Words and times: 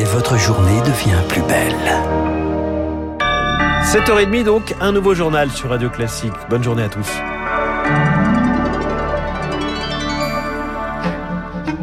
et 0.00 0.04
votre 0.04 0.38
journée 0.38 0.80
devient 0.80 1.22
plus 1.28 1.42
belle. 1.42 1.74
7h30 3.84 4.44
donc, 4.44 4.74
un 4.80 4.92
nouveau 4.92 5.14
journal 5.14 5.50
sur 5.50 5.68
Radio 5.68 5.90
Classique. 5.90 6.32
Bonne 6.48 6.64
journée 6.64 6.84
à 6.84 6.88
tous. 6.88 7.06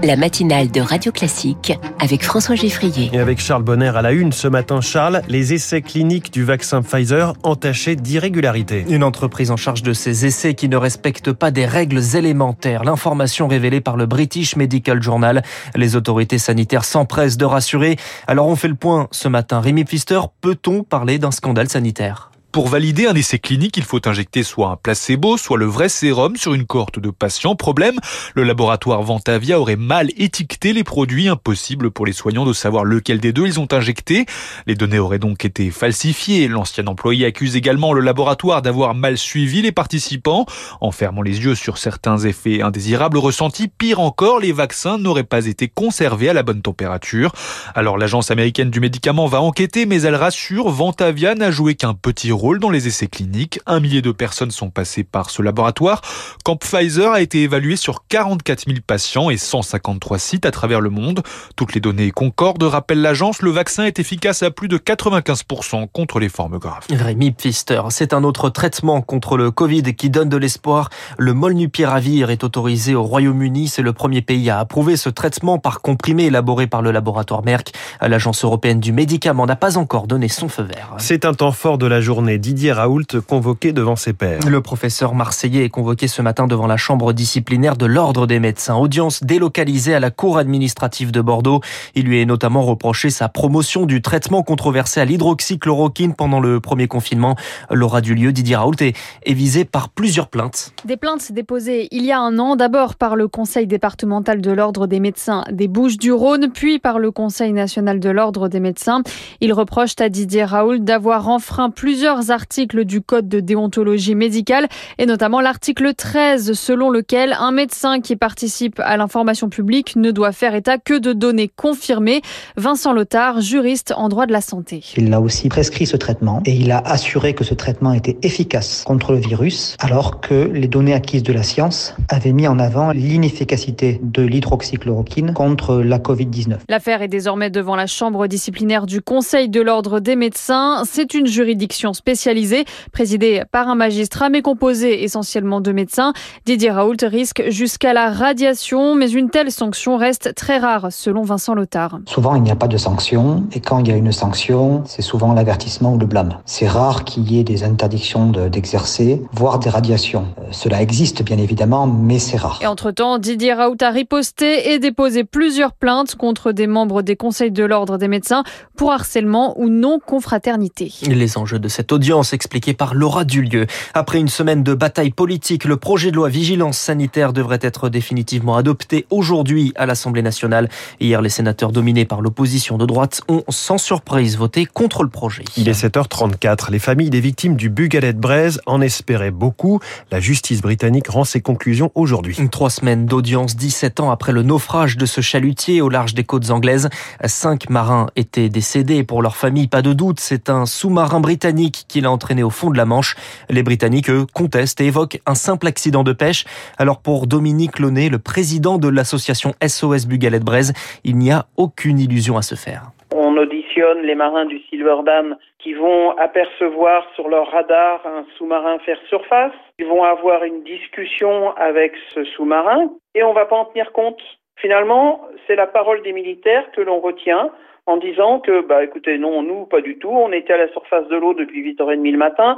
La 0.04 0.16
matinale 0.16 0.72
de 0.72 0.82
Radio 0.82 1.12
Classique 1.12 1.74
avec 2.00 2.24
François 2.24 2.56
Geffrier. 2.56 3.10
Et 3.14 3.20
avec 3.20 3.40
Charles 3.40 3.64
Bonner 3.64 3.92
à 3.96 4.02
la 4.02 4.12
une 4.12 4.32
ce 4.32 4.48
matin, 4.48 4.82
Charles, 4.82 5.22
les 5.28 5.54
essais 5.54 5.82
cliniques 5.82 6.32
du 6.32 6.44
vaccin 6.44 6.82
Pfizer 6.82 7.34
entachés 7.44 7.96
d'irrégularités. 7.96 8.86
Une 8.90 9.04
entreprise 9.04 9.52
en 9.52 9.58
charge 9.58 9.84
de 9.84 9.94
ces 9.94 10.26
essais 10.26 10.54
qui 10.54 10.70
ne 10.70 10.78
respecte 10.78 11.32
pas 11.32 11.52
des 11.52 11.66
règles 11.66 12.02
élémentaires. 12.16 12.84
L'information 12.84 13.48
révélée 13.48 13.82
par 13.82 13.98
le 13.98 14.06
British 14.06 14.56
Medical 14.56 15.02
Journal. 15.02 15.42
Les 15.76 15.96
autorités 15.96 16.38
sanitaires 16.38 16.86
s'empressent 16.86 17.38
de 17.38 17.46
rassurer. 17.46 17.98
Alors 18.28 18.48
on 18.48 18.56
fait 18.56 18.68
le 18.68 18.76
point 18.76 19.08
ce 19.12 19.28
matin. 19.28 19.60
Rémi 19.60 19.84
Pfister, 19.84 20.20
peut-on 20.42 20.84
parler 20.84 21.18
d'un 21.20 21.32
scandale 21.32 21.70
sanitaire? 21.70 22.32
Pour 22.52 22.70
valider 22.70 23.06
un 23.06 23.14
essai 23.14 23.38
clinique, 23.38 23.78
il 23.78 23.84
faut 23.84 24.08
injecter 24.08 24.42
soit 24.42 24.70
un 24.70 24.78
placebo, 24.78 25.38
soit 25.38 25.58
le 25.58 25.66
vrai 25.66 25.90
sérum 25.90 26.38
sur 26.38 26.56
une 26.56 26.66
cohorte 26.66 26.98
de 26.98 27.12
patients. 27.12 27.56
Problème, 27.56 28.00
le 28.34 28.44
laboratoire 28.44 29.04
Ventavia 29.04 29.60
aurait 29.60 29.76
mal 29.76 30.10
étiqueté 30.18 30.74
les 30.74 30.84
produits. 30.84 31.28
Impossible 31.28 31.92
pour 31.92 32.08
les 32.08 32.14
soignants 32.14 32.46
de 32.46 32.54
savoir 32.54 32.84
lequel 32.84 33.20
des 33.20 33.32
deux 33.32 33.46
ils 33.46 33.60
ont 33.60 33.68
injecté. 33.72 34.26
Les 34.66 34.74
données 34.74 34.98
auraient 34.98 35.20
donc 35.20 35.46
été 35.46 35.70
falsifiées. 35.70 36.48
L'ancien 36.48 36.88
employé 36.88 37.28
accuse 37.28 37.56
également 37.56 37.94
le 37.94 38.02
laboratoire 38.02 38.64
d'avoir 38.64 38.96
mal 38.96 39.20
suivi 39.20 39.62
les 39.62 39.72
participants, 39.72 40.48
en 40.82 40.92
fermant 40.92 41.22
les 41.22 41.44
yeux 41.44 41.54
sur 41.54 41.78
certains 41.78 42.18
effets 42.18 42.64
indésirables 42.64 43.20
ressentis. 43.20 43.68
Pire 43.68 44.00
encore, 44.00 44.40
les 44.40 44.52
vaccins 44.52 44.98
n'auraient 44.98 45.24
pas 45.24 45.46
été 45.46 45.68
conservés 45.68 46.30
à 46.30 46.34
la 46.34 46.42
bonne 46.42 46.64
température. 46.64 47.34
Alors 47.76 48.00
l'agence 48.00 48.32
américaine 48.32 48.72
du 48.72 48.80
médicament 48.80 49.28
va 49.28 49.42
enquêter, 49.42 49.86
mais 49.86 50.02
elle 50.02 50.16
rassure, 50.16 50.70
Ventavia 50.70 51.36
n'a 51.36 51.52
joué 51.52 51.76
qu'un 51.76 51.94
petit 51.94 52.32
rôle 52.32 52.37
dans 52.60 52.70
les 52.70 52.88
essais 52.88 53.08
cliniques. 53.08 53.60
Un 53.66 53.80
millier 53.80 54.02
de 54.02 54.12
personnes 54.12 54.52
sont 54.52 54.70
passées 54.70 55.04
par 55.04 55.30
ce 55.30 55.42
laboratoire. 55.42 56.02
Quand 56.46 56.56
Pfizer 56.56 57.12
a 57.12 57.22
été 57.22 57.44
évalué 57.44 57.76
sur 57.76 58.06
44 58.08 58.66
000 58.68 58.80
patients 58.86 59.30
et 59.30 59.38
153 59.38 60.20
sites 60.20 60.46
à 60.46 60.52
travers 60.52 60.80
le 60.80 60.90
monde. 60.90 61.24
Toutes 61.56 61.74
les 61.74 61.82
données 61.82 62.12
concordent, 62.12 62.64
rappelle 62.64 63.02
l'agence. 63.02 63.42
Le 63.42 63.50
vaccin 63.50 63.86
est 63.86 64.00
efficace 64.00 64.44
à 64.44 64.52
plus 64.52 64.68
de 64.68 64.78
95% 64.78 65.88
contre 65.92 66.20
les 66.20 66.30
formes 66.30 66.60
graves. 66.60 66.86
Rémi 66.92 67.32
Pfister, 67.32 67.82
c'est 67.90 68.14
un 68.14 68.24
autre 68.24 68.50
traitement 68.50 69.02
contre 69.02 69.36
le 69.36 69.52
Covid 69.52 69.96
qui 69.96 70.10
donne 70.10 70.30
de 70.30 70.38
l'espoir. 70.38 70.90
Le 71.18 71.34
molnupiravir 71.34 72.30
est 72.30 72.44
autorisé 72.44 72.96
au 72.96 73.04
Royaume-Uni. 73.04 73.68
C'est 73.68 73.82
le 73.82 73.94
premier 73.94 74.22
pays 74.22 74.50
à 74.50 74.60
approuver 74.60 74.96
ce 74.96 75.10
traitement 75.10 75.58
par 75.58 75.82
comprimé 75.82 76.26
élaboré 76.26 76.68
par 76.68 76.82
le 76.82 76.92
laboratoire 76.92 77.44
Merck. 77.44 77.74
L'agence 78.02 78.44
européenne 78.44 78.80
du 78.80 78.92
médicament 78.92 79.46
n'a 79.46 79.56
pas 79.56 79.78
encore 79.78 80.08
donné 80.08 80.30
son 80.30 80.48
feu 80.48 80.64
vert. 80.64 80.94
C'est 81.00 81.26
un 81.26 81.34
temps 81.34 81.52
fort 81.52 81.78
de 81.78 81.88
la 81.88 82.00
journée 82.00 82.27
Didier 82.36 82.74
Raoult 82.74 83.22
convoqué 83.26 83.72
devant 83.72 83.96
ses 83.96 84.12
pairs. 84.14 84.42
Le 84.48 84.62
professeur 84.62 85.16
marseillais 85.16 85.64
est 85.64 85.70
convoqué 85.70 86.08
ce 86.08 86.22
matin 86.22 86.48
devant 86.48 86.68
la 86.68 86.76
chambre 86.76 87.14
disciplinaire 87.14 87.78
de 87.78 87.86
l'Ordre 87.86 88.28
des 88.28 88.40
médecins. 88.40 88.76
Audience 88.76 89.24
délocalisée 89.24 89.96
à 89.96 90.02
la 90.02 90.12
cour 90.12 90.38
administrative 90.38 91.12
de 91.12 91.22
Bordeaux. 91.22 91.62
Il 91.96 92.06
lui 92.06 92.22
est 92.22 92.26
notamment 92.26 92.64
reproché 92.64 93.10
sa 93.10 93.30
promotion 93.30 93.86
du 93.86 94.02
traitement 94.02 94.44
controversé 94.44 95.00
à 95.00 95.06
l'hydroxychloroquine 95.06 96.14
pendant 96.14 96.42
le 96.42 96.60
premier 96.60 96.88
confinement. 96.88 97.36
Laura 97.72 98.02
Dulieu, 98.02 98.34
Didier 98.34 98.58
Raoult 98.58 98.76
est, 98.82 98.96
est 99.26 99.34
visé 99.34 99.64
par 99.64 99.90
plusieurs 99.90 100.28
plaintes. 100.28 100.74
Des 100.84 100.98
plaintes 100.98 101.32
déposées 101.32 101.88
il 101.92 102.04
y 102.04 102.12
a 102.12 102.20
un 102.20 102.38
an, 102.40 102.56
d'abord 102.56 102.96
par 102.96 103.16
le 103.16 103.28
Conseil 103.28 103.68
départemental 103.68 104.42
de 104.42 104.52
l'Ordre 104.52 104.88
des 104.88 105.00
médecins 105.00 105.44
des 105.52 105.68
Bouches-du-Rhône, 105.68 106.50
puis 106.54 106.80
par 106.80 107.00
le 107.00 107.12
Conseil 107.12 107.54
national 107.54 108.00
de 108.00 108.10
l'Ordre 108.10 108.48
des 108.50 108.60
médecins. 108.60 109.02
Il 109.42 109.54
reproche 109.54 109.92
à 110.00 110.10
Didier 110.10 110.44
Raoult 110.44 110.80
d'avoir 110.80 111.30
enfreint 111.30 111.70
plusieurs 111.70 112.17
articles 112.30 112.86
du 112.86 113.02
Code 113.02 113.30
de 113.30 113.40
déontologie 113.40 114.16
médicale 114.16 114.68
et 114.98 115.06
notamment 115.06 115.42
l'article 115.42 115.94
13 115.94 116.54
selon 116.54 116.90
lequel 116.90 117.36
un 117.40 117.52
médecin 117.52 118.02
qui 118.02 118.16
participe 118.16 118.80
à 118.80 118.98
l'information 118.98 119.50
publique 119.50 119.96
ne 119.96 120.12
doit 120.12 120.32
faire 120.32 120.56
état 120.56 120.78
que 120.78 120.98
de 120.98 121.14
données 121.14 121.50
confirmées. 121.56 122.22
Vincent 122.58 122.94
Lothar, 122.94 123.42
juriste 123.42 123.94
en 123.96 124.10
droit 124.10 124.26
de 124.26 124.34
la 124.34 124.42
santé. 124.42 124.84
Il 124.98 125.14
a 125.14 125.22
aussi 125.22 125.50
prescrit 125.50 125.86
ce 125.86 125.98
traitement 125.98 126.42
et 126.46 126.54
il 126.54 126.72
a 126.72 126.80
assuré 126.80 127.34
que 127.34 127.44
ce 127.44 127.54
traitement 127.54 127.94
était 127.94 128.18
efficace 128.24 128.84
contre 128.86 129.14
le 129.14 129.20
virus 129.20 129.76
alors 129.80 130.20
que 130.20 130.50
les 130.54 130.68
données 130.68 130.94
acquises 130.94 131.24
de 131.24 131.34
la 131.34 131.44
science 131.44 131.96
avaient 132.10 132.34
mis 132.34 132.48
en 132.48 132.60
avant 132.60 132.92
l'inefficacité 132.92 134.00
de 134.04 134.24
l'hydroxychloroquine 134.24 135.34
contre 135.34 135.78
la 135.78 136.00
Covid-19. 136.00 136.58
L'affaire 136.68 137.02
est 137.02 137.08
désormais 137.08 137.50
devant 137.50 137.76
la 137.76 137.88
chambre 137.88 138.28
disciplinaire 138.28 138.86
du 138.86 139.02
Conseil 139.02 139.50
de 139.50 139.62
l'ordre 139.62 140.00
des 140.00 140.16
médecins. 140.16 140.84
C'est 140.86 141.14
une 141.14 141.28
juridiction 141.28 141.94
spéciale 141.94 142.07
spécialisé, 142.08 142.64
présidé 142.94 143.42
par 143.52 143.68
un 143.68 143.76
magistrat, 143.76 144.30
mais 144.30 144.42
composé 144.42 145.04
essentiellement 145.04 145.60
de 145.60 145.74
médecins. 145.74 146.14
Didier 146.46 146.72
Raoult 146.72 146.96
risque 147.02 147.44
jusqu'à 147.50 147.92
la 147.92 148.12
radiation, 148.12 148.96
mais 148.96 149.12
une 149.12 149.30
telle 149.30 149.52
sanction 149.52 149.98
reste 149.98 150.34
très 150.34 150.58
rare, 150.58 150.88
selon 150.90 151.24
Vincent 151.24 151.54
Lothar. 151.54 152.00
Souvent, 152.06 152.36
il 152.36 152.44
n'y 152.44 152.52
a 152.52 152.56
pas 152.56 152.70
de 152.70 152.78
sanction, 152.78 153.44
et 153.52 153.60
quand 153.60 153.80
il 153.80 153.90
y 153.90 153.92
a 153.92 153.98
une 153.98 154.14
sanction, 154.14 154.84
c'est 154.86 155.02
souvent 155.02 155.34
l'avertissement 155.34 155.96
ou 155.96 155.98
le 155.98 156.06
blâme. 156.06 156.38
C'est 156.46 156.70
rare 156.70 157.04
qu'il 157.04 157.30
y 157.30 157.42
ait 157.42 157.44
des 157.44 157.66
interdictions 157.66 158.32
d'exercer, 158.32 159.22
voire 159.34 159.60
des 159.60 159.70
radiations. 159.70 160.28
Euh, 160.40 160.44
cela 160.52 160.82
existe, 160.82 161.24
bien 161.24 161.38
évidemment, 161.38 161.88
mais 161.88 162.20
c'est 162.20 162.38
rare. 162.38 162.60
Et 162.62 162.68
entre-temps, 162.68 163.18
Didier 163.18 163.52
Raoult 163.52 163.82
a 163.82 163.90
riposté 163.90 164.72
et 164.72 164.80
déposé 164.80 165.26
plusieurs 165.26 165.74
plaintes 165.74 166.16
contre 166.16 166.54
des 166.54 166.68
membres 166.68 167.02
des 167.02 167.18
conseils 167.18 167.52
de 167.52 167.66
l'ordre 167.66 167.98
des 167.98 168.08
médecins 168.08 168.46
pour 168.78 168.94
harcèlement 168.94 169.60
ou 169.60 169.68
non-confraternité. 169.68 170.94
Les 171.10 171.38
enjeux 171.38 171.60
de 171.60 171.68
cette 171.68 171.92
audience 171.98 172.32
expliquée 172.32 172.76
par 172.76 172.94
Laura 172.94 173.26
Dulieu. 173.26 173.66
Après 173.96 174.20
une 174.20 174.28
semaine 174.28 174.62
de 174.62 174.76
bataille 174.76 175.10
politique, 175.10 175.66
le 175.66 175.78
projet 175.78 176.12
de 176.12 176.16
loi 176.16 176.30
vigilance 176.30 176.78
sanitaire 176.78 177.34
devrait 177.34 177.58
être 177.64 177.90
définitivement 177.90 178.56
adopté 178.56 179.08
aujourd'hui 179.10 179.74
à 179.78 179.88
l'Assemblée 179.88 180.22
nationale. 180.22 180.70
Hier, 181.00 181.24
les 181.24 181.30
sénateurs 181.30 181.72
dominés 181.72 182.06
par 182.06 182.22
l'opposition 182.22 182.78
de 182.78 182.86
droite 182.86 183.22
ont 183.30 183.44
sans 183.50 183.80
surprise 183.80 184.38
voté 184.38 184.68
contre 184.68 185.02
le 185.02 185.10
projet. 185.10 185.44
Il 185.58 185.70
est 185.70 185.84
7h34. 185.84 186.70
Les 186.70 186.78
familles 186.78 187.10
des 187.10 187.20
victimes 187.20 187.56
du 187.56 187.72
Bugalet 187.72 188.14
de 188.14 188.20
Braise 188.20 188.62
en 188.68 188.80
espéraient 188.80 189.32
beaucoup. 189.32 189.80
La 190.12 190.20
justice 190.20 190.62
britannique 190.62 191.08
rend 191.08 191.24
ses 191.24 191.42
conclusions 191.42 191.92
aujourd'hui. 191.96 192.38
Trois 192.52 192.70
semaines 192.70 193.08
d'audience, 193.08 193.56
17 193.56 194.02
ans 194.02 194.12
après 194.12 194.34
le 194.34 194.44
naufrage 194.44 194.98
de 194.98 195.08
ce 195.08 195.22
chalutier 195.22 195.82
au 195.82 195.90
large 195.90 196.14
des 196.14 196.24
côtes 196.24 196.52
anglaises. 196.52 196.90
Cinq 197.26 197.72
marins 197.72 198.06
étaient 198.16 198.50
décédés. 198.50 199.04
Pour 199.04 199.24
leur 199.24 199.36
famille, 199.36 199.68
pas 199.68 199.82
de 199.82 199.94
doute, 199.94 200.20
c'est 200.20 200.52
un 200.52 200.68
sous-marin 200.68 201.22
britannique 201.22 201.87
qui 201.88 202.02
l'a 202.02 202.12
entraîné 202.12 202.44
au 202.44 202.50
fond 202.50 202.70
de 202.70 202.78
la 202.78 202.86
Manche. 202.86 203.16
Les 203.50 203.64
Britanniques, 203.64 204.10
eux, 204.10 204.26
contestent 204.34 204.82
et 204.82 204.86
évoquent 204.88 205.20
un 205.26 205.36
simple 205.36 205.68
accident 205.68 206.04
de 206.04 206.14
pêche. 206.14 206.46
Alors 206.78 207.02
pour 207.02 207.28
Dominique 207.28 207.80
Launay, 207.80 208.10
le 208.10 208.20
président 208.20 208.78
de 208.78 208.90
l'association 208.90 209.54
SOS 209.66 210.08
Bugalet 210.08 210.40
Braise, 210.40 210.74
il 211.04 211.18
n'y 211.18 211.32
a 211.32 211.46
aucune 211.58 212.00
illusion 212.00 212.38
à 212.38 212.42
se 212.42 212.56
faire. 212.56 212.92
On 213.16 213.38
auditionne 213.38 214.02
les 214.02 214.16
marins 214.16 214.46
du 214.46 214.60
Silver 214.70 214.98
Dam 215.06 215.38
qui 215.60 215.74
vont 215.74 216.12
apercevoir 216.18 217.04
sur 217.16 217.30
leur 217.30 217.50
radar 217.52 218.02
un 218.06 218.26
sous-marin 218.38 218.80
faire 218.80 219.00
surface. 219.10 219.54
Ils 219.80 219.88
vont 219.88 220.04
avoir 220.04 220.44
une 220.44 220.64
discussion 220.64 221.56
avec 221.56 221.94
ce 222.14 222.24
sous-marin 222.26 222.90
et 223.16 223.24
on 223.24 223.30
ne 223.30 223.36
va 223.36 223.46
pas 223.46 223.56
en 223.56 223.66
tenir 223.66 223.92
compte. 223.92 224.22
Finalement, 224.58 225.22
c'est 225.46 225.56
la 225.56 225.68
parole 225.68 226.02
des 226.04 226.14
militaires 226.14 226.66
que 226.76 226.82
l'on 226.82 227.00
retient 227.00 227.52
en 227.88 227.98
disant 227.98 228.40
que, 228.40 228.62
bah, 228.62 228.84
écoutez, 228.84 229.18
non, 229.18 229.42
nous, 229.42 229.66
pas 229.66 229.82
du 229.82 229.98
tout. 229.98 230.10
On 230.10 230.32
était 230.34 230.54
à 230.54 230.58
la 230.58 230.68
surface 230.70 231.08
de 231.08 231.16
l'eau 231.16 231.34
depuis 231.34 231.64
8h30 231.64 232.12
le 232.12 232.18
matin. 232.18 232.58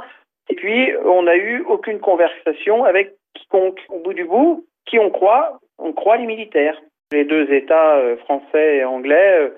Et 0.50 0.56
puis, 0.56 0.90
on 1.04 1.22
n'a 1.22 1.36
eu 1.36 1.64
aucune 1.68 2.00
conversation 2.00 2.84
avec 2.84 3.14
quiconque. 3.34 3.80
Au 3.88 4.00
bout 4.00 4.12
du 4.12 4.24
bout, 4.24 4.66
qui 4.86 4.98
on 4.98 5.10
croit? 5.10 5.60
On 5.78 5.92
croit 5.92 6.16
les 6.16 6.26
militaires. 6.26 6.76
Les 7.12 7.24
deux 7.24 7.50
États 7.52 7.96
euh, 7.96 8.16
français 8.18 8.78
et 8.78 8.84
anglais 8.84 9.38
euh, 9.38 9.50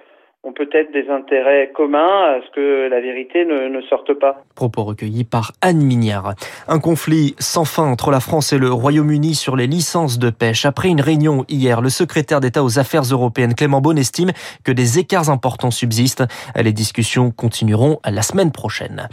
ont 0.45 0.53
peut-être 0.53 0.93
des 0.93 1.09
intérêts 1.09 1.71
communs 1.73 2.35
à 2.35 2.41
ce 2.45 2.51
que 2.53 2.89
la 2.89 3.01
vérité 3.01 3.45
ne, 3.45 3.69
ne, 3.69 3.81
sorte 3.83 4.13
pas. 4.15 4.43
Propos 4.57 4.83
recueillis 4.83 5.23
par 5.23 5.53
Anne 5.61 5.83
Mignard. 5.83 6.35
Un 6.67 6.81
conflit 6.81 7.37
sans 7.39 7.65
fin 7.65 7.85
entre 7.85 8.11
la 8.11 8.19
France 8.19 8.53
et 8.53 8.59
le 8.59 8.73
Royaume-Uni 8.73 9.37
sur 9.37 9.55
les 9.55 9.69
licences 9.69 10.19
de 10.19 10.31
pêche. 10.31 10.67
Après 10.67 10.89
une 10.89 11.01
réunion 11.01 11.45
hier, 11.49 11.81
le 11.81 11.91
secrétaire 11.91 12.41
d'État 12.41 12.65
aux 12.65 12.81
Affaires 12.81 13.03
européennes 13.03 13.55
Clément 13.55 13.81
Beaune 13.81 13.99
estime 13.99 14.33
que 14.65 14.73
des 14.73 14.99
écarts 14.99 15.31
importants 15.31 15.71
subsistent. 15.71 16.25
Les 16.57 16.73
discussions 16.73 17.31
continueront 17.31 18.01
la 18.05 18.23
semaine 18.23 18.51
prochaine. 18.51 19.09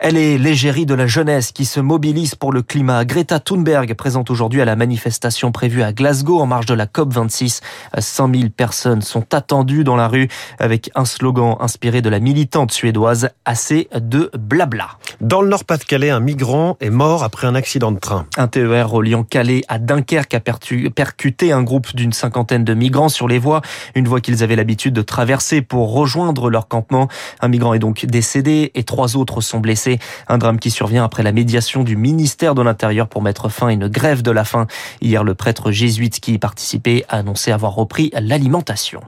Elle 0.00 0.16
est 0.16 0.38
l'égérie 0.38 0.86
de 0.86 0.94
la 0.94 1.06
jeunesse 1.06 1.52
qui 1.52 1.64
se 1.64 1.78
mobilise 1.78 2.34
pour 2.34 2.52
le 2.52 2.62
climat. 2.62 3.04
Greta 3.04 3.38
Thunberg 3.38 3.94
présente 3.94 4.28
aujourd'hui 4.28 4.60
à 4.60 4.64
la 4.64 4.74
manifestation 4.74 5.52
prévue 5.52 5.82
à 5.82 5.92
Glasgow 5.92 6.40
en 6.40 6.46
marge 6.46 6.66
de 6.66 6.74
la 6.74 6.86
COP26. 6.86 7.60
100 7.96 8.34
000 8.34 8.48
personnes 8.54 9.02
sont 9.02 9.32
attendues 9.32 9.84
dans 9.84 9.94
la 9.94 10.08
rue 10.08 10.28
avec 10.58 10.90
un 10.96 11.04
slogan 11.04 11.56
inspiré 11.60 12.02
de 12.02 12.08
la 12.08 12.18
militante 12.18 12.72
suédoise 12.72 13.30
assez 13.44 13.88
de 13.94 14.30
blabla. 14.36 14.88
Dans 15.20 15.42
le 15.42 15.48
Nord-Pas-de-Calais, 15.48 16.10
un 16.10 16.20
migrant 16.20 16.76
est 16.80 16.90
mort 16.90 17.22
après 17.22 17.46
un 17.46 17.54
accident 17.54 17.92
de 17.92 18.00
train. 18.00 18.26
Un 18.36 18.48
TER 18.48 18.90
reliant 18.90 19.22
Calais 19.22 19.62
à 19.68 19.78
Dunkerque 19.78 20.34
a 20.34 20.40
percuté 20.40 21.52
un 21.52 21.62
groupe 21.62 21.94
d'une 21.94 22.12
cinquantaine 22.12 22.64
de 22.64 22.74
migrants 22.74 23.08
sur 23.08 23.28
les 23.28 23.38
voies, 23.38 23.62
une 23.94 24.08
voie 24.08 24.20
qu'ils 24.20 24.42
avaient 24.42 24.56
l'habitude 24.56 24.92
de 24.92 25.02
traverser 25.02 25.62
pour 25.62 25.92
rejoindre 25.92 26.50
leur 26.50 26.66
campement. 26.66 27.08
Un 27.40 27.48
migrant 27.48 27.74
est 27.74 27.78
donc 27.78 28.06
décédé 28.06 28.72
et 28.74 28.82
trois 28.82 29.16
autres 29.16 29.40
sont 29.40 29.60
blessés. 29.60 29.83
Un 30.28 30.38
drame 30.38 30.58
qui 30.58 30.70
survient 30.70 31.04
après 31.04 31.22
la 31.22 31.32
médiation 31.32 31.84
du 31.84 31.96
ministère 31.96 32.54
de 32.54 32.62
l'Intérieur 32.62 33.08
pour 33.08 33.22
mettre 33.22 33.48
fin 33.48 33.68
à 33.68 33.72
une 33.72 33.88
grève 33.88 34.22
de 34.22 34.30
la 34.30 34.44
faim. 34.44 34.66
Hier, 35.00 35.24
le 35.24 35.34
prêtre 35.34 35.70
jésuite 35.70 36.20
qui 36.20 36.34
y 36.34 36.38
participait 36.38 37.04
a 37.08 37.18
annoncé 37.18 37.52
avoir 37.52 37.74
repris 37.74 38.10
l'alimentation. 38.14 39.00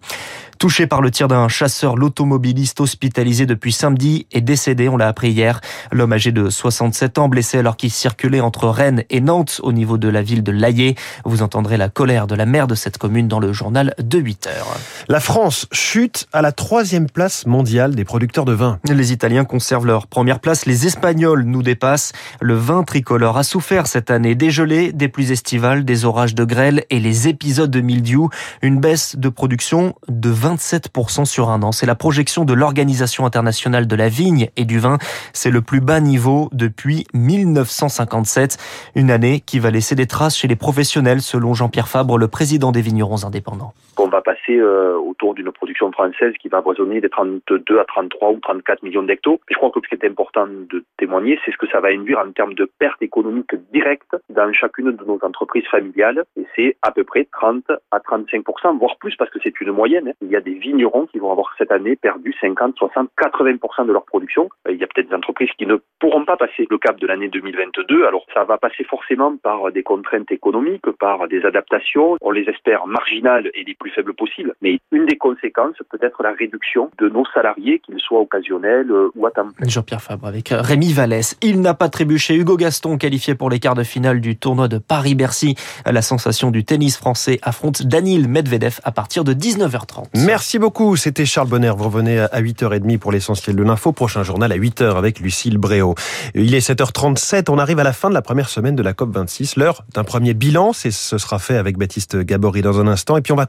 Touché 0.58 0.86
par 0.86 1.02
le 1.02 1.10
tir 1.10 1.28
d'un 1.28 1.48
chasseur, 1.48 1.96
l'automobiliste 1.96 2.80
hospitalisé 2.80 3.44
depuis 3.44 3.72
samedi 3.72 4.26
est 4.32 4.40
décédé, 4.40 4.88
on 4.88 4.96
l'a 4.96 5.08
appris 5.08 5.30
hier. 5.30 5.60
L'homme 5.92 6.14
âgé 6.14 6.32
de 6.32 6.48
67 6.48 7.18
ans 7.18 7.28
blessé 7.28 7.58
alors 7.58 7.76
qu'il 7.76 7.90
circulait 7.90 8.40
entre 8.40 8.68
Rennes 8.68 9.04
et 9.10 9.20
Nantes 9.20 9.60
au 9.62 9.72
niveau 9.72 9.98
de 9.98 10.08
la 10.08 10.22
ville 10.22 10.42
de 10.42 10.52
Laillé. 10.52 10.94
Vous 11.26 11.42
entendrez 11.42 11.76
la 11.76 11.90
colère 11.90 12.26
de 12.26 12.34
la 12.34 12.46
maire 12.46 12.66
de 12.66 12.74
cette 12.74 12.96
commune 12.96 13.28
dans 13.28 13.38
le 13.38 13.52
journal 13.52 13.94
de 13.98 14.18
8 14.18 14.46
heures. 14.46 14.78
La 15.08 15.20
France 15.20 15.66
chute 15.72 16.26
à 16.32 16.40
la 16.40 16.52
troisième 16.52 17.10
place 17.10 17.44
mondiale 17.44 17.94
des 17.94 18.04
producteurs 18.04 18.46
de 18.46 18.52
vin. 18.52 18.78
Les 18.88 19.12
Italiens 19.12 19.44
conservent 19.44 19.86
leur 19.86 20.06
première 20.06 20.40
place, 20.40 20.64
les 20.64 20.86
Espagnols 20.86 21.42
nous 21.42 21.62
dépassent. 21.62 22.12
Le 22.40 22.54
vin 22.54 22.82
tricolore 22.82 23.36
a 23.36 23.42
souffert 23.42 23.86
cette 23.86 24.10
année 24.10 24.34
des 24.34 24.50
gelées, 24.50 24.92
des 24.92 25.08
pluies 25.08 25.32
estivales, 25.32 25.84
des 25.84 26.06
orages 26.06 26.34
de 26.34 26.44
grêle 26.44 26.84
et 26.88 26.98
les 26.98 27.28
épisodes 27.28 27.70
de 27.70 27.80
mildiou. 27.80 28.30
Une 28.62 28.80
baisse 28.80 29.16
de 29.16 29.28
production 29.28 29.94
de 30.08 30.30
27% 30.46 31.24
sur 31.24 31.50
un 31.50 31.62
an. 31.62 31.72
C'est 31.72 31.86
la 31.86 31.96
projection 31.96 32.44
de 32.44 32.52
l'Organisation 32.52 33.26
internationale 33.26 33.86
de 33.86 33.96
la 33.96 34.08
vigne 34.08 34.48
et 34.56 34.64
du 34.64 34.78
vin. 34.78 34.98
C'est 35.32 35.50
le 35.50 35.60
plus 35.60 35.80
bas 35.80 36.00
niveau 36.00 36.48
depuis 36.52 37.06
1957. 37.14 38.58
Une 38.94 39.10
année 39.10 39.40
qui 39.40 39.58
va 39.58 39.70
laisser 39.70 39.96
des 39.96 40.06
traces 40.06 40.36
chez 40.36 40.48
les 40.48 40.56
professionnels, 40.56 41.22
selon 41.22 41.54
Jean-Pierre 41.54 41.88
Fabre, 41.88 42.16
le 42.16 42.28
président 42.28 42.70
des 42.70 42.82
vignerons 42.82 43.24
indépendants. 43.24 43.74
On 43.98 44.08
va 44.08 44.20
passer 44.20 44.58
euh, 44.58 44.96
autour 44.96 45.34
d'une 45.34 45.50
production 45.50 45.90
française 45.90 46.34
qui 46.40 46.48
va 46.48 46.58
avoisonner 46.58 47.00
des 47.00 47.08
32 47.08 47.78
à 47.78 47.84
33 47.84 48.32
ou 48.32 48.40
34 48.40 48.82
millions 48.82 49.02
d'hectos. 49.02 49.40
Je 49.48 49.56
crois 49.56 49.70
que 49.70 49.80
ce 49.82 49.88
qui 49.88 49.94
est 49.94 50.08
important 50.08 50.46
de 50.46 50.84
témoigner, 50.98 51.38
c'est 51.44 51.50
ce 51.50 51.56
que 51.56 51.66
ça 51.68 51.80
va 51.80 51.88
induire 51.88 52.18
en 52.18 52.30
termes 52.32 52.54
de 52.54 52.70
pertes 52.78 53.00
économiques 53.00 53.54
directes 53.72 54.14
dans 54.28 54.52
chacune 54.52 54.92
de 54.92 55.04
nos 55.04 55.18
entreprises 55.22 55.66
familiales. 55.70 56.24
Et 56.36 56.46
c'est 56.54 56.76
à 56.82 56.90
peu 56.92 57.04
près 57.04 57.26
30 57.32 57.64
à 57.90 57.98
35% 57.98 58.78
voire 58.78 58.96
plus 58.98 59.16
parce 59.16 59.30
que 59.30 59.38
c'est 59.42 59.60
une 59.60 59.72
moyenne. 59.72 60.12
Il 60.20 60.28
y 60.28 60.36
a 60.36 60.40
des 60.40 60.54
vignerons 60.54 61.06
qui 61.06 61.18
vont 61.18 61.32
avoir 61.32 61.54
cette 61.56 61.72
année 61.72 61.96
perdu 61.96 62.34
50, 62.40 62.76
60, 62.76 63.08
80% 63.18 63.86
de 63.86 63.92
leur 63.92 64.04
production. 64.04 64.48
Il 64.68 64.76
y 64.76 64.84
a 64.84 64.86
peut-être 64.86 65.08
des 65.08 65.14
entreprises 65.14 65.50
qui 65.58 65.66
ne 65.66 65.76
pourront 66.00 66.24
pas 66.24 66.36
passer 66.36 66.66
le 66.70 66.78
cap 66.78 66.98
de 67.00 67.06
l'année 67.06 67.28
2022. 67.28 68.04
Alors 68.04 68.26
ça 68.34 68.44
va 68.44 68.58
passer 68.58 68.84
forcément 68.84 69.36
par 69.36 69.72
des 69.72 69.82
contraintes 69.82 70.30
économiques, 70.30 70.90
par 70.98 71.28
des 71.28 71.44
adaptations, 71.44 72.16
on 72.20 72.30
les 72.30 72.42
espère 72.42 72.86
marginales 72.86 73.50
et 73.54 73.64
les 73.64 73.74
plus 73.74 73.85
faibles 73.90 74.14
possibles. 74.14 74.54
Mais 74.62 74.78
une 74.92 75.06
des 75.06 75.16
conséquences 75.16 75.76
peut 75.90 75.98
être 76.02 76.22
la 76.22 76.32
réduction 76.32 76.90
de 76.98 77.08
nos 77.08 77.24
salariés, 77.34 77.80
qu'ils 77.80 78.00
soient 78.00 78.20
occasionnels 78.20 78.90
euh, 78.90 79.10
ou 79.14 79.26
à 79.26 79.30
temps 79.30 79.48
plein. 79.50 79.68
Jean-Pierre 79.68 80.02
Fabre 80.02 80.26
avec 80.26 80.48
Rémi 80.50 80.92
Vallès. 80.92 81.36
Il 81.42 81.60
n'a 81.60 81.74
pas 81.74 81.88
trébuché. 81.88 82.34
Hugo 82.34 82.56
Gaston, 82.56 82.98
qualifié 82.98 83.34
pour 83.34 83.50
les 83.50 83.58
quarts 83.58 83.74
de 83.74 83.84
finale 83.84 84.20
du 84.20 84.36
tournoi 84.36 84.68
de 84.68 84.78
Paris-Bercy. 84.78 85.54
La 85.84 86.02
sensation 86.02 86.50
du 86.50 86.64
tennis 86.64 86.96
français 86.96 87.38
affronte 87.42 87.82
Daniil 87.82 88.28
Medvedev 88.28 88.80
à 88.84 88.92
partir 88.92 89.24
de 89.24 89.32
19h30. 89.34 90.06
Merci 90.14 90.58
beaucoup. 90.58 90.96
C'était 90.96 91.24
Charles 91.24 91.48
Bonner. 91.48 91.72
Vous 91.76 91.84
revenez 91.84 92.18
à 92.18 92.40
8h30 92.40 92.98
pour 92.98 93.12
l'essentiel 93.12 93.56
de 93.56 93.62
l'info. 93.62 93.92
Prochain 93.92 94.22
journal 94.22 94.52
à 94.52 94.56
8h 94.56 94.96
avec 94.96 95.20
Lucille 95.20 95.58
Bréau. 95.58 95.94
Il 96.34 96.54
est 96.54 96.68
7h37. 96.68 97.50
On 97.50 97.58
arrive 97.58 97.78
à 97.78 97.84
la 97.84 97.92
fin 97.92 98.08
de 98.08 98.14
la 98.14 98.22
première 98.22 98.48
semaine 98.48 98.76
de 98.76 98.82
la 98.82 98.92
COP26. 98.92 99.58
L'heure 99.58 99.84
d'un 99.94 100.04
premier 100.04 100.34
bilan. 100.34 100.72
Ce 100.72 100.90
sera 100.90 101.38
fait 101.38 101.56
avec 101.56 101.78
Baptiste 101.78 102.16
Gabory 102.16 102.62
dans 102.62 102.80
un 102.80 102.86
instant. 102.86 103.16
Et 103.16 103.22
puis 103.22 103.32
on 103.32 103.36
va 103.36 103.46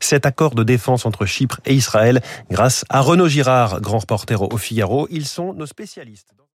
cet 0.00 0.26
accord 0.26 0.54
de 0.54 0.62
défense 0.62 1.06
entre 1.06 1.26
Chypre 1.26 1.60
et 1.64 1.74
Israël 1.74 2.20
grâce 2.50 2.84
à 2.88 3.00
Renaud 3.00 3.28
Girard, 3.28 3.80
grand 3.80 3.98
reporter 3.98 4.40
au 4.42 4.56
Figaro. 4.56 5.08
Ils 5.10 5.26
sont 5.26 5.52
nos 5.54 5.66
spécialistes. 5.66 6.36